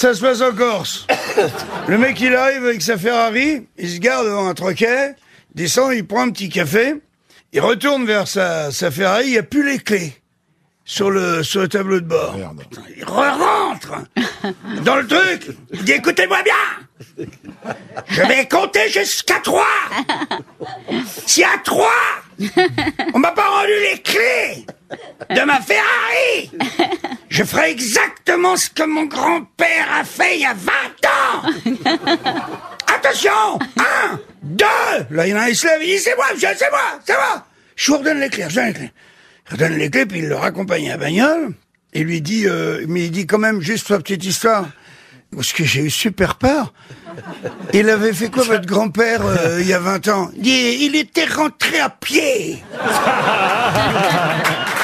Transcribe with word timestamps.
Ça 0.00 0.14
se 0.14 0.22
passe 0.22 0.40
en 0.40 0.54
Corse. 0.54 1.06
Le 1.86 1.98
mec, 1.98 2.18
il 2.22 2.34
arrive 2.34 2.64
avec 2.64 2.80
sa 2.80 2.96
Ferrari, 2.96 3.66
il 3.76 3.90
se 3.90 3.98
garde 3.98 4.24
devant 4.24 4.48
un 4.48 4.54
troquet, 4.54 5.14
descend, 5.54 5.92
il 5.92 6.06
prend 6.06 6.22
un 6.22 6.30
petit 6.30 6.48
café, 6.48 6.94
il 7.52 7.60
retourne 7.60 8.06
vers 8.06 8.26
sa, 8.26 8.70
sa 8.70 8.90
Ferrari, 8.90 9.26
il 9.26 9.32
n'y 9.32 9.36
a 9.36 9.42
plus 9.42 9.62
les 9.62 9.78
clés 9.78 10.14
sur 10.86 11.10
le, 11.10 11.42
sur 11.42 11.60
le 11.60 11.68
tableau 11.68 12.00
de 12.00 12.06
bord. 12.06 12.34
Putain, 12.58 12.80
Il 12.96 13.04
re-rentre 13.04 13.92
dans 14.84 14.96
le 14.96 15.06
truc. 15.06 15.54
Il 15.74 15.84
dit, 15.84 15.92
écoutez-moi 15.92 16.38
bien. 16.44 17.26
Je 18.08 18.22
vais 18.22 18.48
compter 18.48 18.88
jusqu'à 18.88 19.40
trois. 19.40 19.66
Y 21.36 21.44
a 21.44 21.58
trois, 21.62 21.90
on 23.12 23.18
m'a 23.18 23.32
pas 23.32 23.50
rendu 23.50 23.72
les 23.92 24.00
clés 24.00 24.64
de 25.30 25.40
ma 25.42 25.60
Ferrari. 25.60 26.50
Je 27.28 27.44
ferai 27.44 27.70
exactement 27.70 28.56
ce 28.56 28.70
que 28.70 28.82
mon 28.82 29.04
grand-père 29.04 29.86
a 30.00 30.04
fait 30.04 30.36
il 30.36 30.40
y 30.42 30.46
a 30.46 30.54
20 30.54 30.72
ans. 31.06 31.42
Attention 32.94 33.58
Un, 33.78 34.18
deux 34.42 34.66
Là, 35.10 35.26
il 35.26 35.30
y 35.30 35.34
en 35.34 35.38
a 35.38 35.42
un, 35.42 35.48
il 35.48 35.56
se 35.56 35.66
lève, 35.66 35.80
il 35.82 35.96
dit, 35.96 35.98
c'est 35.98 36.16
moi, 36.16 36.26
monsieur, 36.34 36.48
c'est 36.56 36.70
moi, 36.70 36.98
c'est 37.04 37.14
moi 37.14 37.46
Je 37.76 37.92
vous 37.92 37.98
redonne 37.98 38.20
les 38.20 38.28
clés, 38.28 38.46
je 38.48 38.54
donne 38.56 38.66
les 38.66 38.72
clés. 38.74 38.92
Il 39.48 39.52
redonne 39.52 39.76
les 39.76 39.90
clés, 39.90 40.06
puis 40.06 40.18
il 40.18 40.28
le 40.28 40.36
raccompagne 40.36 40.88
à 40.88 40.92
la 40.92 40.98
bagnole, 40.98 41.54
et 41.92 42.02
lui 42.02 42.20
dit, 42.20 42.46
euh, 42.46 42.84
mais 42.88 43.04
il 43.04 43.10
dit 43.10 43.26
quand 43.26 43.38
même, 43.38 43.60
juste 43.60 43.88
sa 43.88 43.98
petite 43.98 44.24
histoire, 44.24 44.66
parce 45.34 45.52
que 45.52 45.64
j'ai 45.64 45.82
eu 45.82 45.90
super 45.90 46.34
peur. 46.34 46.72
Il 47.72 47.88
avait 47.90 48.12
fait 48.12 48.30
quoi, 48.30 48.42
votre 48.44 48.66
grand-père, 48.66 49.24
euh, 49.24 49.58
il 49.60 49.66
y 49.66 49.72
a 49.72 49.78
20 49.78 50.08
ans? 50.08 50.30
Il, 50.36 50.48
il 50.48 50.96
était 50.96 51.26
rentré 51.26 51.78
à 51.78 51.90
pied 51.90 52.62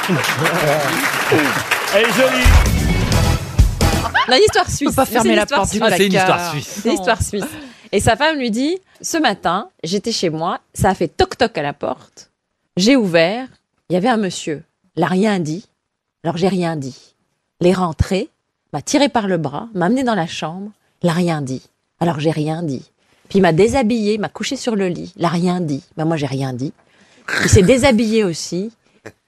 Elle 1.93 2.05
est 2.05 2.13
jolie. 2.13 2.45
Là, 4.29 4.39
histoire 4.39 4.69
suisse. 4.69 4.95
pas 4.95 5.05
fermer 5.05 5.35
la 5.35 5.45
porte 5.45 5.69
du. 5.71 5.79
Ah, 5.81 5.89
c'est 5.91 6.05
une 6.05 6.13
histoire 6.13 6.51
suisse. 6.51 6.79
C'est 6.81 6.89
l'histoire 6.89 7.21
suisse. 7.21 7.43
Et 7.91 7.99
sa 7.99 8.15
femme 8.15 8.37
lui 8.37 8.49
dit 8.49 8.77
Ce 9.01 9.17
matin, 9.17 9.69
j'étais 9.83 10.13
chez 10.13 10.29
moi, 10.29 10.61
ça 10.73 10.89
a 10.89 10.95
fait 10.95 11.09
toc-toc 11.09 11.57
à 11.57 11.61
la 11.61 11.73
porte. 11.73 12.31
J'ai 12.77 12.95
ouvert, 12.95 13.47
il 13.89 13.93
y 13.93 13.97
avait 13.97 14.07
un 14.07 14.15
monsieur. 14.15 14.63
Il 14.95 15.01
n'a 15.01 15.07
rien 15.07 15.39
dit. 15.39 15.67
Alors 16.23 16.37
j'ai 16.37 16.47
rien 16.47 16.77
dit. 16.77 17.15
Il 17.59 17.67
est 17.67 17.73
rentré, 17.73 18.29
m'a 18.71 18.81
tiré 18.81 19.09
par 19.09 19.27
le 19.27 19.37
bras, 19.37 19.67
m'a 19.73 19.87
amené 19.87 20.05
dans 20.05 20.15
la 20.15 20.27
chambre. 20.27 20.71
Il 21.03 21.07
n'a 21.07 21.13
rien 21.13 21.41
dit. 21.41 21.63
Alors 21.99 22.21
j'ai 22.21 22.31
rien 22.31 22.63
dit. 22.63 22.91
Puis 23.27 23.39
il 23.39 23.41
m'a 23.41 23.51
déshabillé, 23.51 24.17
m'a 24.17 24.29
couché 24.29 24.55
sur 24.55 24.77
le 24.77 24.87
lit. 24.87 25.11
Il 25.17 25.23
n'a 25.23 25.29
rien 25.29 25.59
dit. 25.59 25.83
Ben 25.97 26.05
moi, 26.05 26.15
j'ai 26.15 26.27
rien 26.27 26.53
dit. 26.53 26.71
Il 27.43 27.49
s'est 27.49 27.61
déshabillé 27.61 28.23
aussi. 28.23 28.71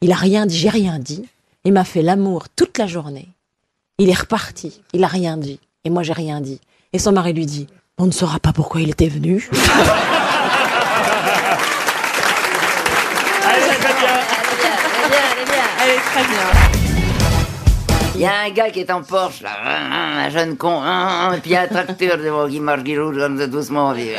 Il 0.02 0.12
a 0.12 0.16
rien 0.16 0.46
dit, 0.46 0.58
j'ai 0.58 0.70
rien 0.70 1.00
dit. 1.00 1.26
Il 1.66 1.74
m'a 1.74 1.84
fait 1.84 2.02
l'amour 2.02 2.50
toute 2.50 2.78
la 2.78 2.88
journée. 2.88 3.28
Il 3.98 4.10
est 4.10 4.20
reparti. 4.20 4.82
Il 4.94 5.04
a 5.04 5.08
rien 5.08 5.38
dit. 5.38 5.60
Et 5.84 5.90
moi, 5.90 6.04
j'ai 6.04 6.14
rien 6.14 6.42
dit. 6.42 6.60
Et 6.94 7.00
son 7.00 7.12
mari 7.12 7.34
lui 7.34 7.46
dit 7.46 7.68
On 7.98 8.06
ne 8.06 8.12
saura 8.12 8.40
pas 8.40 8.54
pourquoi 8.54 8.82
il 8.82 8.90
était 8.90 9.10
venu. 9.10 9.50
Est 13.50 13.82
très 13.82 13.94
bien. 13.94 14.20
Elle 15.84 15.90
est 15.90 16.02
très 16.02 16.24
bien. 16.24 16.79
Il 18.20 18.24
y 18.24 18.28
a 18.28 18.40
un 18.48 18.50
gars 18.50 18.70
qui 18.70 18.82
est 18.82 18.92
en 18.92 19.02
Porsche, 19.02 19.42
là, 19.44 19.52
un 20.26 20.30
jeune 20.30 20.58
con, 20.58 20.82
et 21.34 21.38
puis 21.40 21.52
il 21.52 21.54
y 21.54 21.56
a 21.56 21.62
un 21.62 21.68
tracteur 21.68 22.18
devant 22.18 22.50
qui 22.50 22.60
marche, 22.60 22.84
qui 22.84 23.00
roule 23.00 23.18
comme 23.18 23.40
ça 23.40 23.48
doucement, 23.48 23.94
puis, 23.94 24.10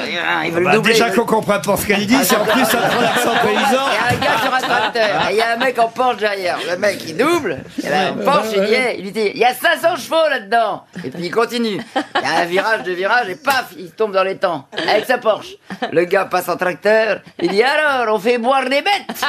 il 0.46 0.50
veut 0.52 0.60
le 0.60 0.64
Bah, 0.64 0.72
doubler. 0.76 0.92
déjà 0.94 1.10
qu'on 1.10 1.26
comprend 1.26 1.60
pas 1.60 1.76
ce 1.76 1.86
qu'elle 1.86 2.06
dit, 2.06 2.16
c'est 2.24 2.36
en 2.36 2.46
plus 2.46 2.64
ça 2.64 2.78
prend 2.78 3.00
l'accent 3.02 3.32
paysan. 3.42 3.84
Il 3.90 3.94
y 3.94 3.98
a 3.98 4.08
un 4.08 4.16
gars 4.18 4.40
sur 4.42 4.54
un 4.54 4.58
tracteur, 4.60 5.28
et 5.28 5.32
il 5.32 5.36
y 5.36 5.42
a 5.42 5.52
un 5.52 5.56
mec 5.58 5.78
en 5.78 5.88
Porsche 5.88 6.16
derrière. 6.16 6.56
Le 6.66 6.78
mec, 6.78 6.98
il 7.06 7.14
double, 7.18 7.58
et 7.84 7.88
ben, 7.88 8.14
en 8.18 8.24
Porsche, 8.24 8.52
il 8.56 8.64
dit, 8.64 8.72
hey, 8.72 8.96
il 9.00 9.04
lui 9.04 9.12
dit, 9.12 9.30
il 9.34 9.38
y 9.40 9.44
a 9.44 9.52
500 9.52 9.96
chevaux 9.96 10.28
là-dedans. 10.30 10.84
Et 11.04 11.10
puis 11.10 11.24
il 11.26 11.30
continue. 11.30 11.78
Il 11.94 12.22
y 12.22 12.24
a 12.24 12.40
un 12.40 12.44
virage, 12.46 12.82
deux 12.84 12.94
virages, 12.94 13.28
et 13.28 13.36
paf, 13.36 13.66
il 13.78 13.90
tombe 13.90 14.12
dans 14.12 14.24
les 14.24 14.38
temps, 14.38 14.66
avec 14.88 15.04
sa 15.04 15.18
Porsche. 15.18 15.56
Le 15.92 16.04
gars 16.06 16.24
passe 16.24 16.48
en 16.48 16.56
tracteur, 16.56 17.20
il 17.38 17.50
dit, 17.50 17.62
alors, 17.62 18.14
on 18.14 18.18
fait 18.18 18.38
boire 18.38 18.62
les 18.62 18.80
bêtes. 18.80 19.24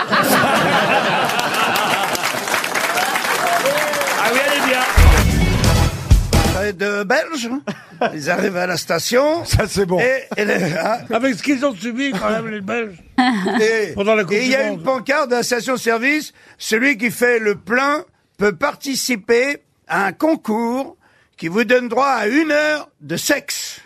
Oui, 4.31 4.39
elle 4.45 4.63
est 4.63 4.67
bien. 4.67 4.79
De 6.73 7.03
Belges, 7.03 7.49
ils 8.13 8.29
arrivent 8.29 8.55
à 8.57 8.67
la 8.67 8.77
station. 8.77 9.43
Ça 9.45 9.63
c'est 9.67 9.85
bon. 9.85 9.99
Et, 9.99 10.23
et 10.37 10.45
les- 10.45 10.73
hein, 10.77 10.99
Avec 11.11 11.35
ce 11.35 11.43
qu'ils 11.43 11.65
ont 11.65 11.73
subi 11.75 12.11
quand 12.11 12.29
même 12.29 12.47
les 12.49 12.61
Belges. 12.61 12.97
et- 13.59 13.93
Pendant 13.93 14.13
la 14.15 14.23
Coupe 14.23 14.33
et 14.33 14.43
il 14.45 14.51
y 14.51 14.55
a 14.55 14.63
du 14.63 14.69
une 14.69 14.75
Monde. 14.75 14.83
pancarte 14.83 15.29
de 15.29 15.35
la 15.35 15.43
station-service. 15.43 16.33
Celui 16.57 16.97
qui 16.97 17.09
fait 17.11 17.39
le 17.39 17.55
plein 17.55 18.05
peut 18.37 18.55
participer 18.55 19.63
à 19.87 20.05
un 20.05 20.11
concours 20.13 20.97
qui 21.35 21.47
vous 21.47 21.63
donne 21.63 21.89
droit 21.89 22.07
à 22.07 22.27
une 22.27 22.51
heure 22.51 22.89
de 23.01 23.17
sexe. 23.17 23.81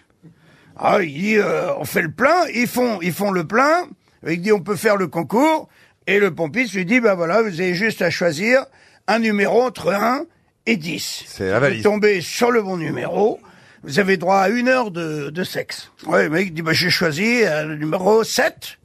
Ah, 0.78 0.98
il 1.02 1.14
dit, 1.14 1.38
euh, 1.38 1.74
on 1.78 1.86
fait 1.86 2.02
le 2.02 2.12
plein, 2.12 2.46
ils 2.54 2.68
font, 2.68 3.00
ils 3.02 3.14
font 3.14 3.32
le 3.32 3.46
plein. 3.48 3.86
Il 4.28 4.42
dit, 4.42 4.52
on 4.52 4.60
peut 4.60 4.76
faire 4.76 4.98
le 4.98 5.08
concours. 5.08 5.70
Et 6.08 6.20
le 6.20 6.36
pompiste 6.36 6.74
lui 6.74 6.86
dit, 6.86 7.00
ben 7.00 7.16
voilà, 7.16 7.42
vous 7.42 7.48
avez 7.62 7.74
juste 7.74 8.02
à 8.02 8.10
choisir 8.10 8.66
un 9.08 9.20
numéro 9.20 9.64
entre 9.64 9.94
1 9.94 10.26
et 10.66 10.78
10. 10.78 11.24
C'est 11.28 11.50
la 11.50 11.60
valise. 11.60 11.84
Vous 11.84 11.90
tombez 11.90 12.22
sur 12.22 12.52
le 12.52 12.62
bon 12.62 12.78
numéro. 12.78 13.40
Vous 13.84 14.00
avez 14.00 14.18
droit 14.18 14.40
à 14.40 14.50
une 14.50 14.68
heure 14.68 14.90
de, 14.90 15.30
de 15.30 15.44
sexe. 15.44 15.92
Ouais, 16.08 16.24
le 16.24 16.30
mec 16.30 16.54
dit, 16.54 16.62
bah, 16.64 16.74
j'ai 16.74 16.90
choisi 16.90 17.44
euh, 17.44 17.66
le 17.66 17.76
numéro 17.76 18.24
7. 18.24 18.80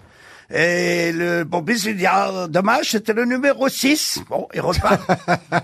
Et 0.52 1.12
le 1.12 1.44
pompiste 1.44 1.86
lui 1.86 1.94
dit, 1.94 2.06
ah, 2.06 2.46
dommage, 2.48 2.90
c'était 2.90 3.12
le 3.12 3.24
numéro 3.24 3.68
6. 3.68 4.22
Bon, 4.28 4.48
il 4.52 4.60
repart. 4.60 5.00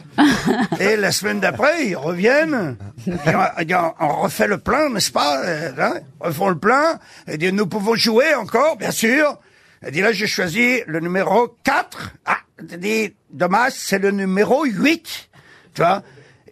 Et 0.81 0.97
la 0.97 1.11
semaine 1.13 1.41
d'après, 1.41 1.89
ils 1.89 1.97
reviennent. 1.97 2.77
Ils 3.07 3.13
disent, 3.15 3.75
Ah, 3.75 3.95
on 4.01 4.23
refait 4.23 4.47
le 4.47 4.59
plein, 4.59 4.89
n'est-ce 4.91 5.11
pas 5.11 5.43
Euh, 5.45 5.73
hein 5.79 5.95
Ils 6.23 6.29
refont 6.29 6.49
le 6.49 6.59
plein. 6.59 6.99
Et 7.27 7.37
disent, 7.37 7.53
nous 7.53 7.67
pouvons 7.67 7.97
jouer 7.97 8.35
encore, 8.35 8.77
bien 8.77 8.93
sûr. 8.93 9.39
Elle 9.83 9.91
dit, 9.91 10.01
là, 10.01 10.13
j'ai 10.13 10.29
choisi 10.29 10.81
le 10.87 11.01
numéro 11.01 11.49
4. 11.65 12.13
Ah, 12.25 12.39
elle 12.59 12.79
dit, 12.79 13.13
dommage, 13.31 13.73
c'est 13.75 13.99
le 13.99 14.13
numéro 14.13 14.65
8. 14.65 15.29
Tu 15.77 15.83
vois 15.83 16.03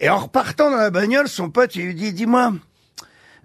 Et 0.00 0.10
en 0.10 0.18
repartant 0.18 0.70
dans 0.70 0.76
la 0.76 0.90
bagnole, 0.90 1.28
son 1.28 1.48
pote, 1.48 1.74
il 1.76 1.86
lui 1.86 1.94
dit, 1.94 2.12
dis-moi, 2.12 2.52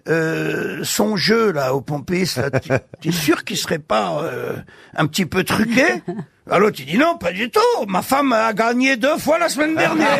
euh, 0.08 0.84
son 0.84 1.16
jeu, 1.16 1.52
là, 1.52 1.74
au 1.74 1.80
pompiste, 1.80 2.36
là, 2.36 2.50
tu 2.50 2.68
tu 3.00 3.08
es 3.08 3.12
sûr 3.12 3.44
qu'il 3.44 3.56
serait 3.56 3.78
pas 3.78 4.22
euh, 4.22 4.56
un 4.94 5.06
petit 5.06 5.24
peu 5.24 5.42
truqué? 5.42 6.02
L'autre, 6.46 6.76
il 6.80 6.86
dit, 6.86 6.98
non, 6.98 7.16
pas 7.16 7.32
du 7.32 7.50
tout. 7.50 7.86
Ma 7.88 8.02
femme 8.02 8.34
a 8.34 8.52
gagné 8.52 8.98
deux 8.98 9.16
fois 9.16 9.38
la 9.38 9.48
semaine 9.48 9.74
dernière. 9.74 10.08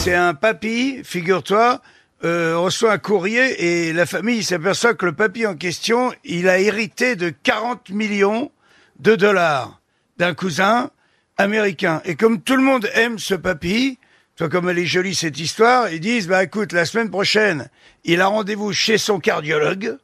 C'est 0.00 0.14
un 0.14 0.34
papy, 0.34 1.00
figure-toi, 1.02 1.80
euh, 2.24 2.56
reçoit 2.56 2.92
un 2.92 2.98
courrier 2.98 3.88
et 3.88 3.92
la 3.92 4.06
famille 4.06 4.42
s'aperçoit 4.42 4.94
que 4.94 5.04
le 5.04 5.12
papy 5.12 5.46
en 5.46 5.56
question, 5.56 6.12
il 6.24 6.48
a 6.48 6.58
hérité 6.58 7.16
de 7.16 7.28
40 7.28 7.90
millions 7.90 8.50
de 8.98 9.14
dollars 9.14 9.80
d'un 10.16 10.32
cousin 10.32 10.90
américain. 11.36 12.00
Et 12.06 12.14
comme 12.14 12.40
tout 12.40 12.56
le 12.56 12.62
monde 12.62 12.88
aime 12.94 13.18
ce 13.18 13.34
papy, 13.34 13.98
toi 14.36 14.48
comme 14.48 14.70
elle 14.70 14.78
est 14.78 14.86
jolie 14.86 15.14
cette 15.14 15.38
histoire, 15.38 15.90
ils 15.90 16.00
disent, 16.00 16.26
bah 16.26 16.42
écoute, 16.42 16.72
la 16.72 16.86
semaine 16.86 17.10
prochaine, 17.10 17.68
il 18.04 18.22
a 18.22 18.26
rendez-vous 18.26 18.72
chez 18.72 18.96
son 18.96 19.18
cardiologue. 19.18 19.98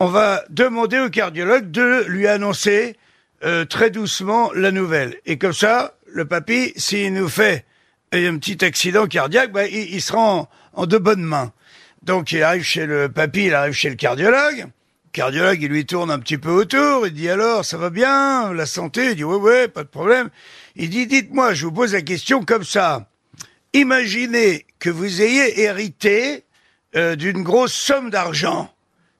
On 0.00 0.06
va 0.06 0.42
demander 0.50 0.98
au 0.98 1.08
cardiologue 1.08 1.70
de 1.70 2.04
lui 2.08 2.26
annoncer 2.26 2.96
euh, 3.44 3.64
très 3.64 3.90
doucement 3.90 4.50
la 4.54 4.72
nouvelle. 4.72 5.18
Et 5.24 5.38
comme 5.38 5.52
ça, 5.52 5.94
le 6.08 6.24
papy, 6.24 6.72
s'il 6.76 7.12
nous 7.14 7.28
fait 7.28 7.64
un 8.12 8.38
petit 8.38 8.64
accident 8.64 9.06
cardiaque, 9.06 9.52
bah, 9.52 9.66
il, 9.66 9.94
il 9.94 10.02
sera 10.02 10.48
en 10.74 10.86
de 10.86 10.98
bonnes 10.98 11.22
mains. 11.22 11.52
Donc 12.02 12.32
il 12.32 12.42
arrive 12.42 12.62
chez 12.62 12.86
le 12.86 13.08
papy, 13.08 13.46
il 13.46 13.54
arrive 13.54 13.72
chez 13.72 13.88
le 13.88 13.96
cardiologue. 13.96 14.66
Cardiologue, 15.12 15.62
il 15.62 15.68
lui 15.68 15.86
tourne 15.86 16.10
un 16.10 16.18
petit 16.18 16.38
peu 16.38 16.50
autour. 16.50 17.06
Il 17.06 17.14
dit 17.14 17.28
alors, 17.28 17.64
ça 17.64 17.76
va 17.76 17.88
bien, 17.88 18.52
la 18.52 18.66
santé? 18.66 19.10
Il 19.10 19.16
dit 19.16 19.24
ouais, 19.24 19.36
ouais, 19.36 19.68
pas 19.68 19.84
de 19.84 19.88
problème. 19.88 20.28
Il 20.76 20.90
dit, 20.90 21.06
dites-moi, 21.06 21.54
je 21.54 21.66
vous 21.66 21.72
pose 21.72 21.92
la 21.92 22.02
question 22.02 22.44
comme 22.44 22.64
ça. 22.64 23.08
Imaginez 23.74 24.66
que 24.80 24.90
vous 24.90 25.22
ayez 25.22 25.62
hérité 25.62 26.44
euh, 26.96 27.14
d'une 27.14 27.42
grosse 27.42 27.72
somme 27.72 28.10
d'argent, 28.10 28.72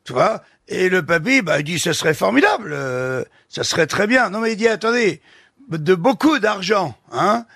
tu 0.04 0.12
vois? 0.12 0.42
Et 0.66 0.88
le 0.88 1.04
papy, 1.04 1.42
bah, 1.42 1.60
il 1.60 1.64
dit, 1.64 1.78
ce 1.78 1.92
serait 1.92 2.14
formidable, 2.14 2.72
euh, 2.72 3.22
ça 3.48 3.62
serait 3.62 3.86
très 3.86 4.06
bien. 4.06 4.30
Non 4.30 4.40
mais 4.40 4.52
il 4.52 4.56
dit, 4.56 4.68
attendez, 4.68 5.20
de 5.68 5.94
beaucoup 5.94 6.38
d'argent, 6.40 6.96
hein 7.12 7.46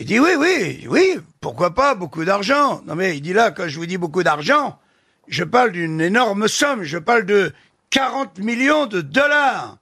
Il 0.00 0.06
dit, 0.06 0.20
oui, 0.20 0.30
oui, 0.38 0.86
oui, 0.88 1.16
pourquoi 1.40 1.74
pas, 1.74 1.96
beaucoup 1.96 2.24
d'argent. 2.24 2.80
Non 2.86 2.94
mais 2.94 3.16
il 3.16 3.20
dit 3.20 3.32
là, 3.32 3.50
quand 3.50 3.66
je 3.66 3.76
vous 3.78 3.86
dis 3.86 3.98
beaucoup 3.98 4.22
d'argent, 4.22 4.78
je 5.26 5.42
parle 5.42 5.72
d'une 5.72 6.00
énorme 6.00 6.46
somme, 6.46 6.84
je 6.84 6.98
parle 6.98 7.26
de 7.26 7.52
40 7.90 8.38
millions 8.38 8.86
de 8.86 9.00
dollars. 9.00 9.76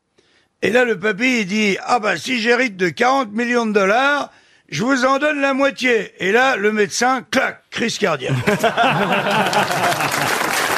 Et 0.63 0.71
là, 0.71 0.85
le 0.85 0.99
papy, 0.99 1.41
il 1.41 1.47
dit, 1.47 1.77
ah 1.85 1.99
ben, 1.99 2.17
si 2.17 2.41
j'hérite 2.41 2.79
de 2.79 2.89
40 2.89 3.33
millions 3.33 3.67
de 3.67 3.73
dollars, 3.73 4.31
je 4.71 4.85
vous 4.85 5.05
en 5.05 5.19
donne 5.19 5.41
la 5.41 5.53
moitié. 5.53 6.15
Et 6.19 6.33
là, 6.33 6.57
le 6.57 6.73
médecin, 6.73 7.23
clac, 7.31 7.63
crise 7.71 7.99
cardiaque. 7.99 8.33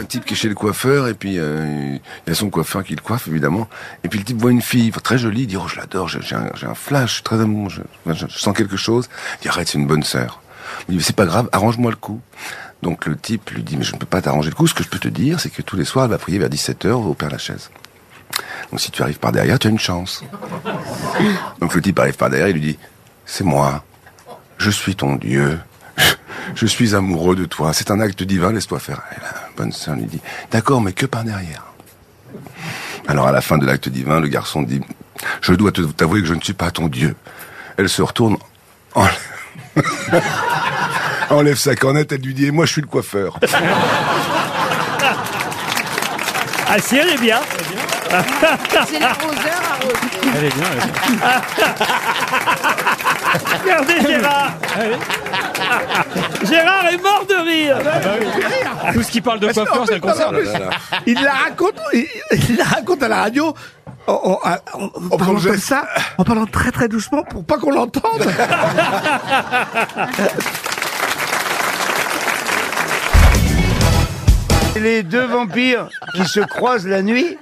type 0.00 0.24
qui 0.24 0.34
est 0.34 0.36
chez 0.36 0.48
le 0.48 0.54
coiffeur 0.54 1.08
et 1.08 1.14
puis 1.14 1.38
euh, 1.38 1.96
il 2.26 2.28
y 2.28 2.32
a 2.32 2.34
son 2.34 2.50
coiffeur 2.50 2.84
qui 2.84 2.94
le 2.94 3.00
coiffe 3.00 3.28
évidemment. 3.28 3.68
Et 4.04 4.08
puis 4.08 4.18
le 4.18 4.24
type 4.24 4.38
voit 4.38 4.50
une 4.50 4.62
fille 4.62 4.90
très 4.90 5.18
jolie, 5.18 5.42
il 5.42 5.46
dit 5.46 5.56
oh 5.56 5.68
je 5.68 5.76
l'adore, 5.76 6.08
j'ai 6.08 6.34
un, 6.34 6.50
un 6.62 6.74
flash, 6.74 7.10
je 7.10 7.14
suis 7.14 7.22
très 7.22 7.40
amoureux, 7.40 7.70
je, 8.06 8.26
sens 8.28 8.56
quelque 8.56 8.76
chose. 8.76 9.08
Il 9.38 9.42
dit 9.42 9.48
arrête 9.48 9.68
c'est 9.68 9.78
une 9.78 9.86
bonne 9.86 10.02
sœur. 10.02 10.40
Il 10.88 10.96
dit 10.96 11.04
c'est 11.04 11.16
pas 11.16 11.26
grave, 11.26 11.48
arrange-moi 11.52 11.90
le 11.90 11.96
coup. 11.96 12.20
Donc 12.82 13.06
le 13.06 13.16
type 13.16 13.50
lui 13.50 13.62
dit 13.62 13.76
mais 13.76 13.84
je 13.84 13.92
ne 13.92 13.98
peux 13.98 14.06
pas 14.06 14.22
t'arranger 14.22 14.50
le 14.50 14.54
coup. 14.54 14.66
Ce 14.66 14.74
que 14.74 14.82
je 14.82 14.88
peux 14.88 14.98
te 14.98 15.08
dire 15.08 15.40
c'est 15.40 15.50
que 15.50 15.62
tous 15.62 15.76
les 15.76 15.84
soirs 15.84 16.06
elle 16.06 16.10
va 16.10 16.18
prier 16.18 16.38
vers 16.38 16.48
17h 16.48 16.90
au 16.90 17.14
Père 17.14 17.30
Lachaise. 17.30 17.70
Donc 18.70 18.80
si 18.80 18.90
tu 18.90 19.02
arrives 19.02 19.18
par 19.18 19.32
derrière, 19.32 19.58
tu 19.58 19.66
as 19.66 19.70
une 19.70 19.78
chance. 19.78 20.24
Donc 21.60 21.74
le 21.74 21.82
type 21.82 21.98
arrive 21.98 22.16
par 22.16 22.30
derrière, 22.30 22.48
il 22.48 22.54
lui 22.54 22.60
dit 22.60 22.78
c'est 23.26 23.44
moi, 23.44 23.84
je 24.58 24.70
suis 24.70 24.96
ton 24.96 25.16
Dieu. 25.16 25.58
Je 26.54 26.66
suis 26.66 26.94
amoureux 26.94 27.36
de 27.36 27.44
toi. 27.44 27.72
C'est 27.72 27.90
un 27.90 28.00
acte 28.00 28.22
divin, 28.22 28.52
laisse-toi 28.52 28.78
faire. 28.78 29.02
Bonne 29.56 29.72
sœur 29.72 29.94
lui 29.96 30.04
dit, 30.04 30.20
d'accord, 30.50 30.80
mais 30.80 30.92
que 30.92 31.06
par 31.06 31.24
derrière. 31.24 31.64
Alors 33.08 33.26
à 33.28 33.32
la 33.32 33.40
fin 33.40 33.58
de 33.58 33.66
l'acte 33.66 33.88
divin, 33.88 34.20
le 34.20 34.28
garçon 34.28 34.62
dit, 34.62 34.80
je 35.40 35.52
dois 35.54 35.72
te- 35.72 35.80
t'avouer 35.82 36.20
que 36.22 36.26
je 36.28 36.34
ne 36.34 36.40
suis 36.40 36.52
pas 36.54 36.70
ton 36.70 36.88
Dieu. 36.88 37.14
Elle 37.76 37.88
se 37.88 38.02
retourne, 38.02 38.36
enlève, 38.94 39.12
enlève 41.30 41.56
sa 41.58 41.74
cornette, 41.76 42.12
elle 42.12 42.20
lui 42.22 42.34
dit, 42.34 42.46
et 42.46 42.50
moi 42.50 42.64
je 42.66 42.72
suis 42.72 42.80
le 42.82 42.86
coiffeur. 42.86 43.38
Ah 46.68 46.78
si, 46.78 46.96
elle 46.96 47.10
est 47.10 47.18
bien. 47.20 47.40
C'est 48.88 48.98
l'arroseur 48.98 49.60
arrosé. 49.72 49.98
Elle 50.36 50.44
est 50.44 50.54
bien, 50.54 50.66
elle 50.72 50.78
est 50.78 50.92
bien. 51.16 51.42
Regardez 53.62 54.00
Gérard. 54.06 54.52
Gérard 56.44 56.86
est 56.92 56.98
mort 57.02 57.24
de 57.28 57.34
rire. 57.34 57.78
Tout 58.92 59.02
ce 59.02 59.10
qui 59.10 59.20
parle 59.20 59.40
de 59.40 59.52
coiffeur, 59.52 59.86
ça 59.86 59.94
le 59.94 60.00
concerne. 60.00 60.36
Il 61.06 61.14
la 61.22 61.32
raconte, 61.32 61.74
il, 61.92 62.06
il 62.48 62.56
la 62.56 62.64
raconte 62.64 63.02
à 63.02 63.08
la 63.08 63.16
radio. 63.22 63.54
En, 64.08 64.12
en- 64.12 64.38
en- 64.80 64.90
en 65.12 65.16
parlant 65.16 65.38
ça, 65.58 65.86
en 66.18 66.24
parlant 66.24 66.44
très 66.46 66.72
très 66.72 66.88
doucement 66.88 67.22
pour 67.22 67.44
pas 67.44 67.56
qu'on 67.58 67.70
l'entende. 67.70 68.26
Les 74.76 75.02
deux 75.02 75.24
vampires 75.26 75.88
qui 76.14 76.24
se 76.26 76.40
croisent 76.40 76.86
la 76.88 77.02
nuit. 77.02 77.38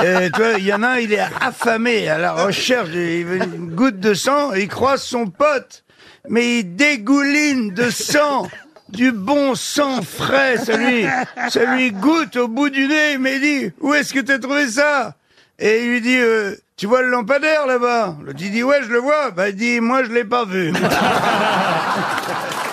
euh, 0.00 0.28
tu 0.34 0.40
vois, 0.42 0.52
il 0.58 0.64
y 0.64 0.72
en 0.74 0.82
a 0.82 0.88
un, 0.88 0.96
il 0.98 1.12
est 1.12 1.22
affamé 1.40 2.08
à 2.08 2.18
la 2.18 2.32
recherche 2.32 2.90
d'une 2.90 3.70
goutte 3.74 4.00
de 4.00 4.12
sang 4.14 4.52
et 4.54 4.62
il 4.62 4.68
croise 4.68 5.02
son 5.02 5.26
pote. 5.26 5.84
Mais 6.28 6.58
il 6.60 6.76
dégouline 6.76 7.74
de 7.74 7.90
sang. 7.90 8.48
Du 8.88 9.10
bon 9.10 9.54
sang 9.54 10.02
frais, 10.02 10.58
ça 10.58 10.76
lui, 10.76 11.06
ça 11.48 11.64
lui 11.74 11.92
goûte 11.92 12.36
au 12.36 12.46
bout 12.46 12.68
du 12.68 12.86
nez, 12.86 13.16
mais 13.16 13.36
il 13.36 13.40
dit, 13.40 13.72
où 13.80 13.94
est-ce 13.94 14.12
que 14.12 14.20
t'as 14.20 14.38
trouvé 14.38 14.68
ça? 14.68 15.14
Et 15.58 15.82
il 15.82 15.88
lui 15.92 16.00
dit, 16.02 16.18
euh, 16.18 16.54
tu 16.76 16.86
vois 16.86 17.00
le 17.00 17.08
lampadaire 17.08 17.66
là-bas? 17.66 18.16
L'autre 18.22 18.38
il 18.40 18.50
dit, 18.50 18.62
ouais, 18.62 18.82
je 18.82 18.88
le 18.88 18.98
vois. 18.98 19.30
Bah, 19.30 19.48
il 19.48 19.56
dit, 19.56 19.80
moi, 19.80 20.04
je 20.04 20.10
l'ai 20.10 20.24
pas 20.24 20.44
vu. 20.44 20.72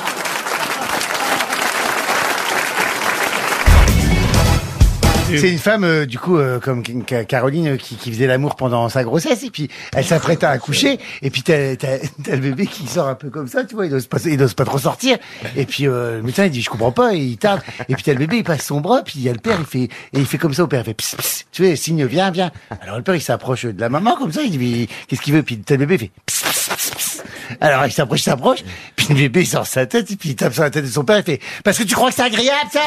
C'est 5.38 5.52
une 5.52 5.60
femme, 5.60 5.84
euh, 5.84 6.06
du 6.06 6.18
coup, 6.18 6.38
euh, 6.38 6.60
comme 6.60 6.84
Ca- 7.08 7.24
Caroline, 7.24 7.68
euh, 7.70 7.78
qui, 7.78 7.96
qui 7.96 8.12
faisait 8.12 8.26
l'amour 8.28 8.56
pendant 8.56 8.90
sa 8.90 9.04
grossesse, 9.04 9.44
et 9.44 9.50
puis 9.52 9.70
elle 9.94 10.04
s'apprête 10.06 10.44
à 10.44 10.50
accoucher, 10.50 11.00
et 11.22 11.30
puis 11.30 11.44
t'as, 11.44 11.76
t'as, 11.76 11.98
t'as 12.24 12.32
le 12.32 12.38
bébé 12.42 12.66
qui 12.66 12.88
sort 12.88 13.08
un 13.08 13.16
peu 13.16 13.30
comme 13.30 13.48
ça, 13.48 13.64
tu 13.64 13.76
vois, 13.76 13.86
il 13.86 13.92
n'ose 13.92 14.08
pas, 14.08 14.18
il 14.26 14.38
n'ose 14.38 14.54
pas 14.56 14.66
trop 14.66 14.80
sortir, 14.80 15.18
et 15.56 15.66
puis 15.66 15.88
euh, 15.88 16.18
le 16.18 16.24
médecin 16.24 16.46
il 16.46 16.52
dit 16.52 16.62
je 16.62 16.70
comprends 16.70 16.92
pas, 16.92 17.14
et 17.14 17.20
il 17.20 17.38
tarde, 17.38 17.62
et 17.88 17.94
puis 17.96 18.04
t'as 18.04 18.14
le 18.14 18.20
bébé, 18.20 18.38
il 18.38 18.44
passe 18.44 18.66
son 18.66 18.82
bras, 18.82 19.02
puis 19.04 19.14
il 19.18 19.22
y 19.24 19.30
a 19.30 19.34
le 19.34 19.40
père, 19.40 19.58
il 19.60 19.66
fait, 19.66 19.84
et 20.14 20.20
il 20.20 20.26
fait 20.26 20.38
comme 20.40 20.54
ça 20.54 20.64
au 20.64 20.68
père, 20.68 20.82
il 20.82 20.86
fait 20.86 20.94
pss, 20.96 21.16
pss, 21.16 21.46
tu 21.52 21.66
vois, 21.66 21.76
signe 21.76 22.06
viens, 22.06 22.32
viens. 22.32 22.52
Alors 22.82 22.98
le 22.98 23.04
père 23.04 23.16
il 23.16 23.22
s'approche 23.22 23.66
de 23.66 23.80
la 23.80 23.90
maman 23.90 24.16
comme 24.16 24.32
ça, 24.32 24.42
il 24.42 24.58
dit 24.58 24.90
qu'est-ce 25.08 25.22
qu'il 25.22 25.34
veut, 25.34 25.44
puis 25.44 25.60
t'as 25.60 25.76
le 25.76 25.86
bébé, 25.86 25.96
il 25.96 26.00
fait 26.00 26.12
pss, 26.26 26.44
pss, 26.44 26.70
pss, 26.76 26.92
pss. 26.92 27.24
Alors 27.62 27.86
il 27.86 27.92
s'approche, 27.92 28.20
il 28.22 28.24
s'approche, 28.24 28.60
puis 28.96 29.08
le 29.10 29.16
bébé 29.16 29.42
il 29.42 29.48
sort 29.48 29.66
sa 29.68 29.86
tête, 29.86 30.10
et 30.12 30.16
puis 30.16 30.30
il 30.30 30.36
tape 30.36 30.54
sur 30.54 30.64
la 30.64 30.70
tête 30.70 30.86
de 30.86 30.90
son 30.90 31.04
père, 31.04 31.18
il 31.20 31.24
fait 31.24 31.40
parce 31.64 31.78
que 31.78 31.84
tu 31.84 31.94
crois 31.96 32.10
que 32.10 32.16
c'est 32.16 32.24
agréable 32.24 32.70
ça? 32.72 32.80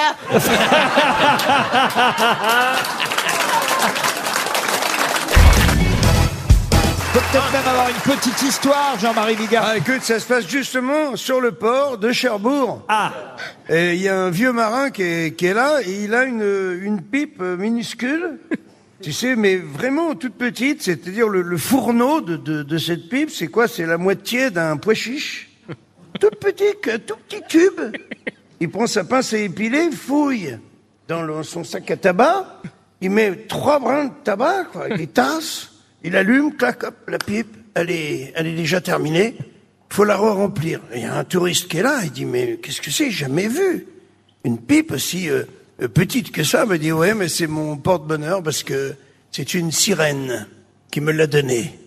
Peut 7.12 7.20
peut-être 7.30 7.52
même 7.52 7.66
avoir 7.68 7.88
une 7.88 7.94
petite 8.14 8.42
histoire, 8.42 8.98
Jean-Marie 8.98 9.36
Bigard. 9.36 9.64
Ah, 9.66 9.76
écoute, 9.76 10.02
ça 10.02 10.18
se 10.18 10.26
passe 10.26 10.48
justement 10.48 11.16
sur 11.16 11.40
le 11.40 11.52
port 11.52 11.98
de 11.98 12.12
Cherbourg. 12.12 12.82
Ah, 12.88 13.12
Et 13.68 13.94
il 13.94 14.00
y 14.02 14.08
a 14.08 14.18
un 14.18 14.30
vieux 14.30 14.52
marin 14.52 14.90
qui 14.90 15.02
est, 15.02 15.36
qui 15.36 15.46
est 15.46 15.54
là 15.54 15.80
et 15.84 16.04
il 16.04 16.14
a 16.14 16.24
une, 16.24 16.78
une 16.82 17.02
pipe 17.02 17.40
minuscule. 17.40 18.38
Tu 19.02 19.12
sais, 19.12 19.34
mais 19.34 19.56
vraiment 19.56 20.14
toute 20.14 20.34
petite, 20.34 20.80
c'est-à-dire 20.80 21.26
le, 21.26 21.42
le 21.42 21.56
fourneau 21.56 22.20
de, 22.20 22.36
de, 22.36 22.62
de 22.62 22.78
cette 22.78 23.08
pipe, 23.08 23.30
c'est 23.32 23.48
quoi? 23.48 23.66
C'est 23.66 23.84
la 23.84 23.98
moitié 23.98 24.50
d'un 24.50 24.76
pois 24.76 24.94
chiche. 24.94 25.50
Tout 26.20 26.30
petit, 26.40 26.72
tout 27.04 27.16
petit 27.28 27.42
tube. 27.48 27.80
Il 28.60 28.70
prend 28.70 28.86
sa 28.86 29.02
pince 29.02 29.32
à 29.32 29.38
épiler, 29.38 29.88
il 29.90 29.96
fouille 29.96 30.56
dans 31.12 31.42
son 31.42 31.64
sac 31.64 31.90
à 31.90 31.96
tabac, 31.96 32.60
il 33.00 33.10
met 33.10 33.46
trois 33.48 33.78
brins 33.78 34.06
de 34.06 34.12
tabac, 34.24 34.66
il 34.90 34.96
les 34.96 35.06
tasse, 35.06 35.70
il 36.02 36.16
allume, 36.16 36.56
clac, 36.56 36.82
hop, 36.84 36.94
la 37.08 37.18
pipe, 37.18 37.56
elle 37.74 37.90
est, 37.90 38.32
elle 38.34 38.46
est 38.46 38.56
déjà 38.56 38.80
terminée, 38.80 39.36
faut 39.90 40.04
la 40.04 40.16
re-remplir. 40.16 40.80
Il 40.94 41.02
y 41.02 41.04
a 41.04 41.16
un 41.16 41.24
touriste 41.24 41.68
qui 41.68 41.78
est 41.78 41.82
là, 41.82 42.00
il 42.02 42.10
dit, 42.10 42.24
mais 42.24 42.58
qu'est-ce 42.62 42.80
que 42.80 42.90
c'est? 42.90 43.10
Jamais 43.10 43.48
vu. 43.48 43.86
Une 44.44 44.58
pipe 44.58 44.92
aussi 44.92 45.28
euh, 45.28 45.44
euh, 45.82 45.88
petite 45.88 46.32
que 46.32 46.44
ça, 46.44 46.64
me 46.64 46.78
dit, 46.78 46.92
ouais, 46.92 47.14
mais 47.14 47.28
c'est 47.28 47.46
mon 47.46 47.76
porte-bonheur 47.76 48.42
parce 48.42 48.62
que 48.62 48.94
c'est 49.30 49.54
une 49.54 49.70
sirène 49.70 50.46
qui 50.90 51.00
me 51.00 51.12
l'a 51.12 51.26
donnée. 51.26 51.78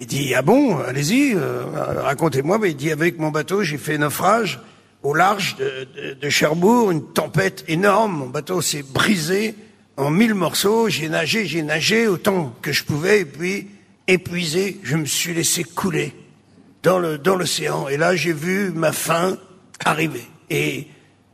Il 0.00 0.06
dit, 0.06 0.34
ah 0.34 0.42
bon, 0.42 0.78
allez-y, 0.78 1.34
euh, 1.34 1.64
racontez-moi. 2.02 2.58
Mais 2.58 2.70
il 2.70 2.76
dit, 2.76 2.90
avec 2.90 3.18
mon 3.18 3.30
bateau, 3.30 3.62
j'ai 3.62 3.78
fait 3.78 3.98
naufrage 3.98 4.60
au 5.04 5.12
large 5.12 5.56
de, 5.56 6.28
Cherbourg, 6.30 6.90
une 6.90 7.12
tempête 7.12 7.62
énorme. 7.68 8.16
Mon 8.16 8.26
bateau 8.26 8.62
s'est 8.62 8.82
brisé 8.82 9.54
en 9.96 10.10
mille 10.10 10.34
morceaux. 10.34 10.88
J'ai 10.88 11.08
nagé, 11.08 11.44
j'ai 11.44 11.62
nagé 11.62 12.08
autant 12.08 12.56
que 12.62 12.72
je 12.72 12.84
pouvais. 12.84 13.20
Et 13.20 13.24
puis, 13.26 13.68
épuisé, 14.08 14.80
je 14.82 14.96
me 14.96 15.04
suis 15.04 15.34
laissé 15.34 15.62
couler 15.62 16.14
dans 16.82 16.98
le 16.98 17.18
dans 17.18 17.36
l'océan. 17.36 17.86
Et 17.88 17.98
là, 17.98 18.16
j'ai 18.16 18.32
vu 18.32 18.72
ma 18.72 18.92
fin 18.92 19.36
arriver. 19.84 20.24
Et 20.48 20.88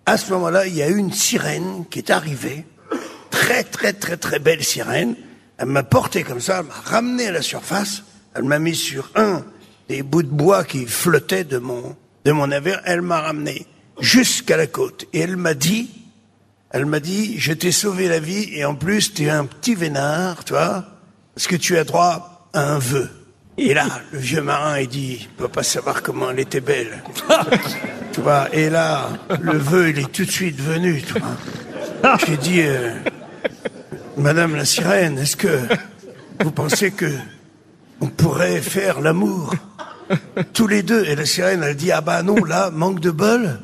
à 0.05 0.17
ce 0.17 0.33
moment-là, 0.33 0.67
il 0.67 0.75
y 0.75 0.83
a 0.83 0.89
eu 0.89 0.97
une 0.97 1.13
sirène 1.13 1.85
qui 1.89 2.01
est 2.01 2.11
arrivée, 2.11 2.65
très 3.31 3.63
très 3.63 3.93
très 3.93 4.17
très 4.17 4.41
belle 4.41 4.65
sirène. 4.65 5.15
Elle 5.59 5.67
m'a 5.67 5.85
porté 5.85 6.25
comme 6.25 6.41
ça, 6.41 6.61
elle 6.61 6.67
m'a 6.67 6.75
ramené 6.75 7.29
à 7.29 7.33
la 7.33 7.43
surface. 7.43 8.03
Elle 8.35 8.45
m'a 8.45 8.59
mis 8.59 8.75
sur 8.75 9.11
un 9.15 9.45
des 9.89 10.03
bouts 10.03 10.23
de 10.23 10.29
bois 10.29 10.65
qui 10.65 10.87
flottaient 10.87 11.45
de 11.45 11.59
mon 11.59 11.97
de 12.25 12.33
mon 12.33 12.49
navire. 12.49 12.81
Elle 12.85 13.03
m'a 13.03 13.21
ramené 13.21 13.67
jusqu'à 14.01 14.57
la 14.57 14.67
côte 14.67 15.07
et 15.13 15.21
elle 15.21 15.37
m'a 15.37 15.55
dit, 15.55 15.91
elle 16.71 16.87
m'a 16.87 17.01
dit, 17.01 17.39
je 17.39 17.53
t'ai 17.53 17.73
sauvé 17.73 18.09
la 18.09 18.21
vie 18.21 18.49
et 18.55 18.65
en 18.65 18.75
plus 18.75 19.13
tu 19.13 19.25
es 19.25 19.31
un 19.31 19.45
petit 19.45 19.75
vénard, 19.75 20.45
toi, 20.45 20.85
parce 21.35 21.47
que 21.47 21.57
tu 21.57 21.77
as 21.77 21.85
droit 21.85 22.49
à 22.53 22.63
un 22.63 22.79
vœu. 22.79 23.09
Et 23.59 23.75
là, 23.75 23.87
le 24.13 24.19
vieux 24.19 24.41
marin, 24.41 24.79
il 24.79 24.89
dit, 24.89 25.19
il 25.21 25.29
peut 25.29 25.49
pas 25.49 25.63
savoir 25.63 26.03
comment 26.03 26.31
elle 26.31 26.41
était 26.41 26.61
belle. 26.61 27.03
tu 28.13 28.21
vois, 28.21 28.49
et 28.55 28.71
là, 28.71 29.09
le 29.43 29.59
vœu, 29.59 29.91
il 29.91 29.99
est 29.99 30.13
tout 30.13 30.25
de 30.25 30.31
suite 30.31 30.59
venu, 30.59 31.03
tu 31.03 31.15
vois. 31.19 32.17
J'ai 32.27 32.37
dit, 32.39 32.63
euh, 32.63 32.95
Madame 34.17 34.57
la 34.57 34.65
sirène, 34.65 35.19
est-ce 35.19 35.37
que 35.37 35.61
vous 36.41 36.53
pensez 36.53 36.91
que 36.91 37.11
on 38.01 38.07
pourrait 38.07 38.61
faire 38.61 39.01
l'amour? 39.01 39.55
tous 40.53 40.67
les 40.67 40.83
deux 40.83 41.05
Et 41.05 41.15
la 41.15 41.27
sirène, 41.27 41.63
elle 41.63 41.77
dit, 41.77 41.93
ah 41.93 42.01
bah 42.01 42.23
non, 42.23 42.45
là, 42.45 42.71
manque 42.71 43.01
de 43.01 43.11
bol. 43.11 43.61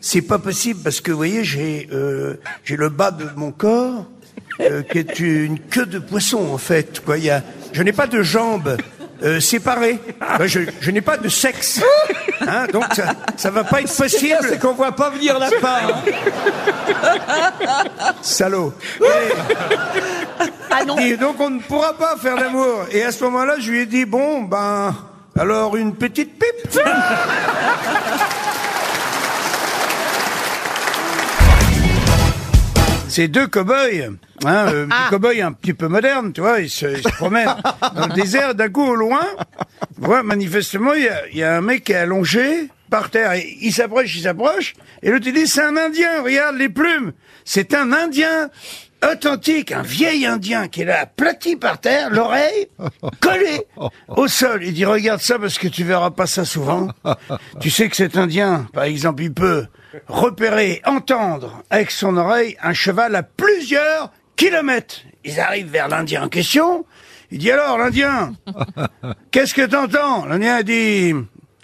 C'est 0.00 0.22
pas 0.22 0.38
possible 0.38 0.80
parce 0.82 1.00
que, 1.00 1.10
vous 1.10 1.16
voyez, 1.16 1.44
j'ai 1.44 1.88
euh, 1.92 2.34
j'ai 2.64 2.76
le 2.76 2.88
bas 2.88 3.10
de 3.10 3.24
mon 3.36 3.50
corps 3.50 4.06
euh, 4.60 4.82
qui 4.82 4.98
est 4.98 5.18
une 5.18 5.58
queue 5.58 5.86
de 5.86 5.98
poisson, 5.98 6.52
en 6.52 6.58
fait. 6.58 7.00
Quoi. 7.04 7.18
Il 7.18 7.24
y 7.24 7.30
a, 7.30 7.42
je 7.72 7.82
n'ai 7.82 7.92
pas 7.92 8.06
de 8.06 8.22
jambes 8.22 8.76
euh, 9.22 9.40
séparées. 9.40 9.98
Ben, 10.38 10.46
je 10.46 10.60
je 10.80 10.90
n'ai 10.90 11.00
pas 11.00 11.16
de 11.16 11.28
sexe. 11.28 11.80
Hein, 12.42 12.66
donc 12.72 12.84
ça, 12.94 13.14
ça 13.36 13.50
va 13.50 13.64
pas 13.64 13.80
être 13.80 13.96
possible. 13.96 14.38
C'est 14.42 14.60
qu'on 14.60 14.74
voit 14.74 14.92
pas 14.92 15.10
venir 15.10 15.38
la 15.38 15.50
part. 15.60 16.04
Salaud. 18.20 18.74
Et, 21.00 21.08
et 21.08 21.16
donc 21.16 21.40
on 21.40 21.50
ne 21.50 21.60
pourra 21.60 21.94
pas 21.94 22.16
faire 22.16 22.36
l'amour. 22.36 22.86
Et 22.92 23.02
à 23.02 23.12
ce 23.12 23.24
moment-là, 23.24 23.56
je 23.58 23.70
lui 23.70 23.80
ai 23.80 23.86
dit 23.86 24.04
bon 24.04 24.42
ben 24.42 24.94
alors 25.38 25.76
une 25.76 25.94
petite 25.94 26.38
pipe. 26.38 26.70
C'est 33.08 33.28
deux 33.28 33.46
cow-boys, 33.46 34.10
hein, 34.44 34.66
euh, 34.68 34.84
des 34.84 34.92
cow-boys 35.08 35.42
un 35.42 35.52
petit 35.52 35.72
peu 35.72 35.88
modernes, 35.88 36.34
tu 36.34 36.42
vois, 36.42 36.60
ils 36.60 36.68
se, 36.68 36.84
ils 36.84 37.02
se 37.02 37.08
promènent 37.16 37.54
dans 37.94 38.08
le 38.08 38.12
désert. 38.12 38.54
D'un 38.54 38.68
coup, 38.68 38.84
au 38.84 38.94
loin, 38.94 39.24
voit 39.96 40.22
manifestement, 40.22 40.92
il 40.92 41.04
y 41.04 41.08
a, 41.08 41.26
il 41.28 41.38
y 41.38 41.42
a 41.42 41.56
un 41.56 41.62
mec 41.62 41.84
qui 41.84 41.92
est 41.92 41.96
allongé 41.96 42.68
par 42.90 43.08
terre. 43.08 43.32
Et 43.32 43.56
il 43.62 43.72
s'approche, 43.72 44.14
il 44.16 44.22
s'approche. 44.22 44.74
Et 45.02 45.10
l'autre, 45.10 45.26
il 45.26 45.32
dit, 45.32 45.46
c'est 45.46 45.62
un 45.62 45.76
Indien, 45.76 46.22
regarde 46.22 46.56
les 46.56 46.68
plumes. 46.68 47.12
C'est 47.44 47.72
un 47.74 47.92
Indien 47.92 48.50
authentique, 49.04 49.72
un 49.72 49.82
vieil 49.82 50.26
Indien 50.26 50.68
qui 50.68 50.82
est 50.82 50.84
là, 50.84 51.00
aplati 51.00 51.56
par 51.56 51.80
terre, 51.80 52.10
l'oreille 52.10 52.68
collée 53.20 53.66
au 54.08 54.28
sol. 54.28 54.64
Il 54.64 54.74
dit, 54.74 54.84
regarde 54.84 55.20
ça 55.20 55.38
parce 55.38 55.58
que 55.58 55.68
tu 55.68 55.84
verras 55.84 56.10
pas 56.10 56.26
ça 56.26 56.44
souvent. 56.44 56.88
Tu 57.60 57.70
sais 57.70 57.88
que 57.88 57.96
cet 57.96 58.16
Indien, 58.16 58.68
par 58.72 58.84
exemple, 58.84 59.22
il 59.22 59.32
peut 59.32 59.66
repérer, 60.08 60.82
entendre 60.84 61.62
avec 61.70 61.90
son 61.90 62.16
oreille 62.16 62.56
un 62.62 62.74
cheval 62.74 63.14
à 63.14 63.22
plusieurs 63.22 64.12
kilomètres. 64.36 65.02
Ils 65.24 65.40
arrivent 65.40 65.70
vers 65.70 65.88
l'Indien 65.88 66.24
en 66.24 66.28
question. 66.28 66.84
Il 67.30 67.38
dit 67.38 67.50
alors, 67.50 67.78
l'Indien, 67.78 68.34
qu'est-ce 69.30 69.54
que 69.54 69.66
t'entends? 69.66 70.26
L'Indien 70.26 70.62
dit, 70.62 71.14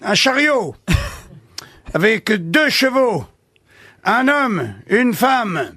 un 0.02 0.14
chariot 0.14 0.74
avec 1.94 2.32
deux 2.32 2.70
chevaux, 2.70 3.24
un 4.04 4.28
homme, 4.28 4.74
une 4.88 5.14
femme 5.14 5.72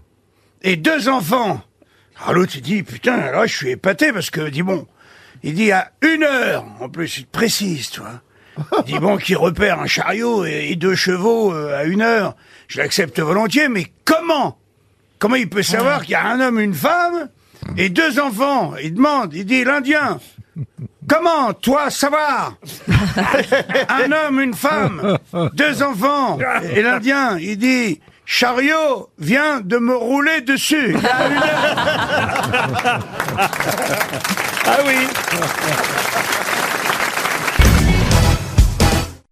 et 0.65 0.75
deux 0.75 1.07
enfants. 1.07 1.61
Alors 2.19 2.33
l'autre, 2.33 2.53
il 2.55 2.61
dit, 2.61 2.83
putain, 2.83 3.17
là, 3.31 3.45
je 3.45 3.55
suis 3.55 3.69
épaté 3.69 4.11
parce 4.11 4.29
que, 4.29 4.49
dit 4.49 4.63
bon, 4.63 4.87
il 5.43 5.53
dit 5.53 5.71
à 5.71 5.91
une 6.01 6.23
heure, 6.23 6.65
en 6.81 6.89
plus, 6.89 7.19
il 7.19 7.27
précise, 7.27 7.91
tu 7.91 8.01
vois. 8.01 8.21
Il 8.79 8.93
dit 8.93 8.99
bon, 8.99 9.17
qui 9.17 9.35
repère 9.35 9.79
un 9.79 9.85
chariot 9.85 10.45
et, 10.45 10.69
et 10.71 10.75
deux 10.75 10.95
chevaux 10.95 11.53
euh, 11.53 11.77
à 11.77 11.83
une 11.83 12.01
heure, 12.01 12.35
je 12.67 12.79
l'accepte 12.79 13.19
volontiers, 13.19 13.69
mais 13.69 13.85
comment? 14.05 14.57
Comment 15.19 15.35
il 15.35 15.49
peut 15.49 15.63
savoir 15.63 16.01
qu'il 16.01 16.11
y 16.11 16.15
a 16.15 16.25
un 16.25 16.39
homme, 16.39 16.59
une 16.59 16.73
femme 16.73 17.29
et 17.77 17.89
deux 17.89 18.19
enfants? 18.19 18.73
Il 18.81 18.95
demande, 18.95 19.33
il 19.33 19.45
dit, 19.45 19.63
l'Indien, 19.63 20.19
comment, 21.07 21.53
toi, 21.53 21.89
savoir 21.89 22.55
Un 23.89 24.11
homme, 24.11 24.41
une 24.41 24.53
femme, 24.53 25.19
deux 25.53 25.83
enfants. 25.83 26.39
Et 26.73 26.81
l'Indien, 26.81 27.37
il 27.37 27.57
dit, 27.57 27.99
chariot 28.25 29.09
vient 29.17 29.61
de 29.61 29.77
me 29.77 29.95
rouler 29.95 30.41
dessus. 30.41 30.95
Il 30.95 31.03
y 31.03 31.07
a 31.07 31.27
une 31.27 31.37
heure. 31.37 32.99
Ah 34.67 34.77
oui 34.85 34.95